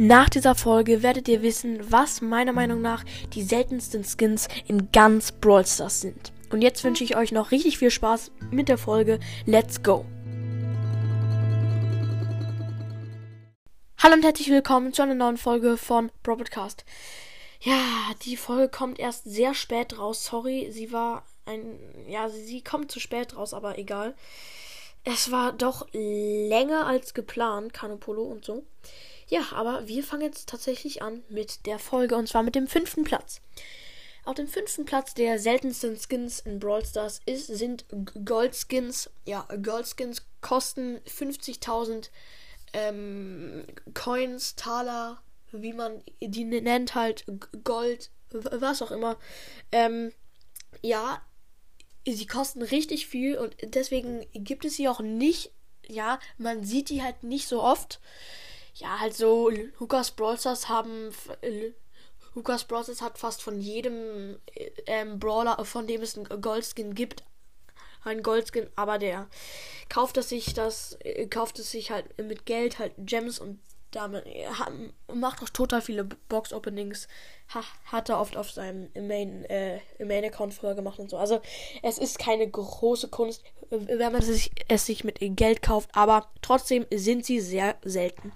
[0.00, 3.02] Nach dieser Folge werdet ihr wissen, was meiner Meinung nach
[3.34, 6.32] die seltensten Skins in ganz Brawl Stars sind.
[6.50, 9.18] Und jetzt wünsche ich euch noch richtig viel Spaß mit der Folge.
[9.44, 10.04] Let's go!
[14.00, 16.84] Hallo und herzlich willkommen zu einer neuen Folge von Brawl Podcast.
[17.60, 17.82] Ja,
[18.22, 20.24] die Folge kommt erst sehr spät raus.
[20.24, 21.76] Sorry, sie war ein.
[22.06, 24.14] Ja, sie kommt zu spät raus, aber egal.
[25.02, 28.62] Es war doch länger als geplant, Canopolo und so.
[29.28, 33.04] Ja, aber wir fangen jetzt tatsächlich an mit der Folge und zwar mit dem fünften
[33.04, 33.40] Platz.
[34.24, 37.86] Auf dem fünften Platz der seltensten Skins in Brawl Stars ist, sind
[38.24, 39.10] Goldskins.
[39.24, 42.10] Ja, Goldskins kosten 50.000
[42.74, 43.64] ähm,
[43.94, 47.24] Coins, Taler, wie man die nennt, halt
[47.64, 49.16] Gold, was auch immer.
[49.72, 50.12] Ähm,
[50.82, 51.22] ja,
[52.06, 55.52] sie kosten richtig viel und deswegen gibt es sie auch nicht.
[55.86, 58.00] Ja, man sieht die halt nicht so oft
[58.78, 61.10] ja, halt so, Lukas Brawlstars haben.
[62.34, 64.38] Lukas Brawlstars hat fast von jedem
[64.86, 67.24] ähm, Brawler, von dem es einen Goldskin gibt,
[68.04, 69.28] ein Goldskin, aber der
[69.88, 73.58] kauft es sich das, äh, kauft es sich halt mit Geld, halt Gems und
[73.90, 74.24] damit
[75.12, 77.08] macht auch total viele Box Openings.
[77.54, 81.16] Ha, hat er oft auf seinem Main, äh, Main Account früher gemacht und so.
[81.16, 81.40] Also
[81.82, 86.30] es ist keine große Kunst, wenn man es sich, es sich mit Geld kauft, aber
[86.42, 88.32] trotzdem sind sie sehr selten.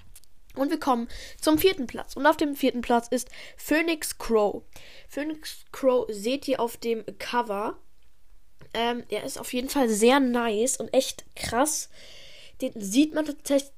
[0.55, 1.09] Und wir kommen
[1.41, 2.15] zum vierten Platz.
[2.15, 4.63] Und auf dem vierten Platz ist Phoenix Crow.
[5.09, 7.79] Phoenix Crow seht ihr auf dem Cover.
[8.75, 11.89] Ähm, er ist auf jeden Fall sehr nice und echt krass.
[12.61, 13.27] Den sieht man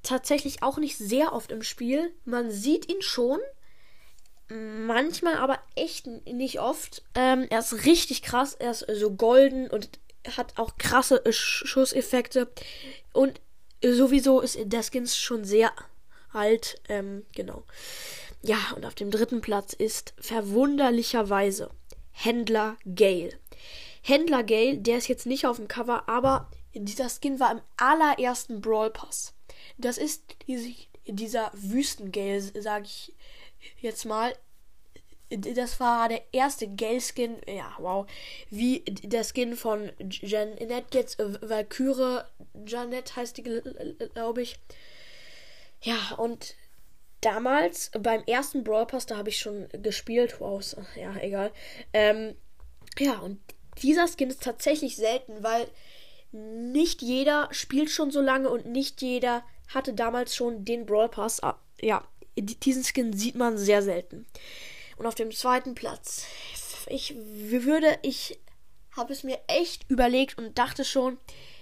[0.02, 2.12] tatsächlich auch nicht sehr oft im Spiel.
[2.24, 3.38] Man sieht ihn schon.
[4.48, 7.02] Manchmal aber echt nicht oft.
[7.14, 8.54] Ähm, er ist richtig krass.
[8.54, 9.88] Er ist so golden und
[10.36, 12.48] hat auch krasse Schusseffekte.
[13.12, 13.40] Und
[13.82, 15.72] sowieso ist der Skin schon sehr
[16.34, 17.64] halt, ähm, genau.
[18.42, 21.70] Ja, und auf dem dritten Platz ist verwunderlicherweise
[22.10, 23.38] Händler Gale.
[24.02, 28.60] Händler Gale, der ist jetzt nicht auf dem Cover, aber dieser Skin war im allerersten
[28.60, 29.32] Brawl Pass.
[29.78, 30.74] Das ist diese,
[31.06, 33.14] dieser Wüstengale, sage ich
[33.80, 34.34] jetzt mal.
[35.30, 38.06] Das war der erste Gale-Skin, ja, wow,
[38.50, 42.24] wie der Skin von Janet, jetzt äh, Valkyrie,
[42.66, 44.58] Janet heißt die, glaube ich.
[45.84, 46.54] Ja, und
[47.20, 50.40] damals beim ersten Brawl Pass, da habe ich schon gespielt.
[50.40, 50.62] Wow,
[50.96, 51.52] ja, egal.
[51.92, 52.34] Ähm,
[52.98, 53.38] ja, und
[53.82, 55.68] dieser Skin ist tatsächlich selten, weil
[56.32, 61.42] nicht jeder spielt schon so lange und nicht jeder hatte damals schon den Brawl Pass.
[61.42, 62.06] Ah, ja,
[62.36, 64.26] diesen Skin sieht man sehr selten.
[64.96, 66.24] Und auf dem zweiten Platz,
[66.88, 68.40] ich würde, ich
[68.96, 71.18] habe es mir echt überlegt und dachte schon,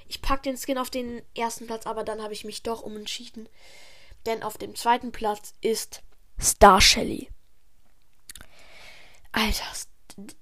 [0.06, 3.48] ich packe den Skin auf den ersten Platz, aber dann habe ich mich doch umentschieden
[4.26, 6.02] denn auf dem zweiten Platz ist
[6.40, 7.28] Star Shelly.
[9.32, 9.64] Alter,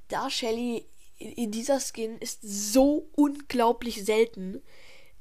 [0.06, 0.86] Star Shelly
[1.18, 4.62] in dieser Skin ist so unglaublich selten.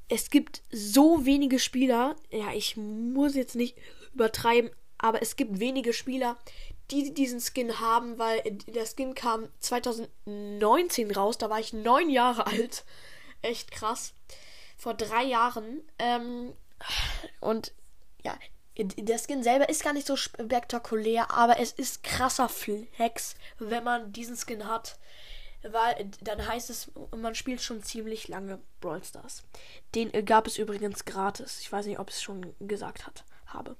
[0.08, 3.76] Es gibt so wenige Spieler, ja, ich muss jetzt nicht
[4.14, 6.36] übertreiben, aber es gibt wenige Spieler,
[6.90, 12.46] die diesen Skin haben, weil der Skin kam 2019 raus, da war ich neun Jahre
[12.46, 12.84] alt.
[13.42, 14.12] Echt krass.
[14.76, 15.82] Vor drei Jahren.
[15.98, 16.52] Ähm,
[17.40, 17.72] und
[18.24, 18.38] ja,
[18.76, 24.12] der Skin selber ist gar nicht so spektakulär, aber es ist krasser Flex, wenn man
[24.12, 24.98] diesen Skin hat.
[25.62, 29.42] Weil dann heißt es, man spielt schon ziemlich lange Brawl Stars.
[29.94, 31.60] Den äh, gab es übrigens gratis.
[31.60, 33.76] Ich weiß nicht, ob ich es schon gesagt hat, habe.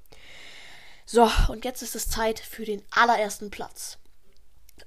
[1.07, 3.99] So, und jetzt ist es Zeit für den allerersten Platz.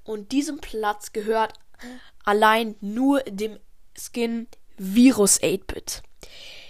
[0.04, 1.54] Und diesem Platz gehört
[2.24, 3.58] allein nur dem
[3.98, 6.02] Skin Virus 8-Bit.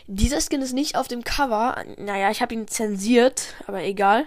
[0.06, 1.82] Dieser Skin ist nicht auf dem Cover.
[1.96, 4.26] Naja, ich habe ihn zensiert, aber egal.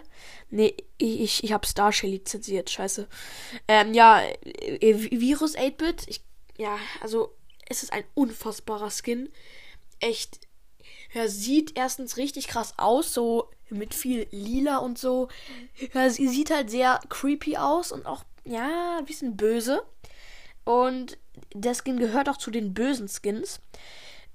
[0.49, 3.07] Nee, ich, ich habe Star Shelly zensiert, scheiße.
[3.67, 6.21] Ähm, ja, äh, Virus 8-Bit.
[6.57, 7.35] Ja, also,
[7.69, 9.29] es ist ein unfassbarer Skin.
[9.99, 10.39] Echt.
[11.13, 15.29] Er sieht erstens richtig krass aus, so mit viel Lila und so.
[16.09, 19.83] Sie sieht halt sehr creepy aus und auch, ja, ein bisschen böse.
[20.63, 21.17] Und
[21.53, 23.59] der Skin gehört auch zu den bösen Skins.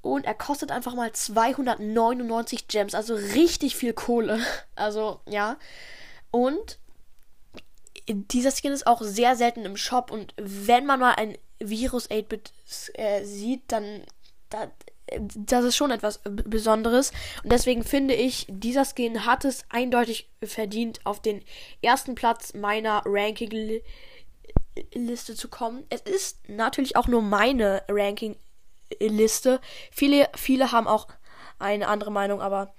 [0.02, 2.94] Und er kostet einfach mal 299 Gems.
[2.94, 4.40] Also richtig viel Kohle.
[4.74, 5.58] Also, ja.
[6.32, 6.78] Und
[8.08, 10.10] dieser Skin ist auch sehr selten im Shop.
[10.10, 12.52] Und wenn man mal ein Virus 8-Bit
[12.94, 14.02] äh, sieht, dann.
[14.50, 14.70] Da,
[15.18, 17.12] das ist schon etwas Besonderes.
[17.44, 21.44] Und deswegen finde ich, dieser Skin hat es eindeutig verdient, auf den
[21.82, 23.84] ersten Platz meiner Ranking-Liste
[25.34, 25.84] zu kommen.
[25.90, 28.51] Es ist natürlich auch nur meine Ranking-Liste.
[29.90, 31.08] Viele, viele haben auch
[31.58, 32.74] eine andere Meinung, aber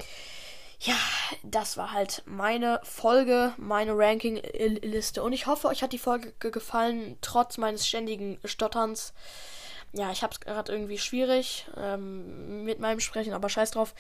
[0.80, 0.96] ja,
[1.44, 5.24] das war halt meine Folge, meine Ranking-Liste.
[5.24, 9.14] Und ich hoffe, euch hat die Folge gefallen, trotz meines ständigen Stotterns.
[9.94, 13.94] Ja, ich habe es gerade irgendwie schwierig ähm, mit meinem Sprechen, aber scheiß drauf.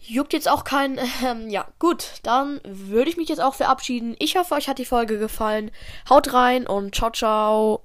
[0.00, 1.00] Juckt jetzt auch keinen.
[1.24, 4.14] Ähm, ja, gut, dann würde ich mich jetzt auch verabschieden.
[4.18, 5.70] Ich hoffe, euch hat die Folge gefallen.
[6.08, 7.82] Haut rein und ciao, ciao.